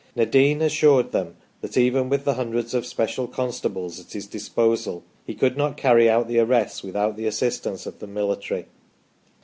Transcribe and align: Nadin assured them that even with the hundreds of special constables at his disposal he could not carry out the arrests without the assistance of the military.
Nadin 0.15 0.61
assured 0.63 1.11
them 1.11 1.35
that 1.61 1.77
even 1.77 2.09
with 2.09 2.25
the 2.25 2.33
hundreds 2.33 2.73
of 2.73 2.87
special 2.87 3.27
constables 3.27 3.99
at 3.99 4.13
his 4.13 4.25
disposal 4.25 5.03
he 5.27 5.35
could 5.35 5.55
not 5.55 5.77
carry 5.77 6.09
out 6.09 6.27
the 6.27 6.39
arrests 6.39 6.81
without 6.81 7.17
the 7.17 7.27
assistance 7.27 7.85
of 7.85 7.99
the 7.99 8.07
military. 8.07 8.65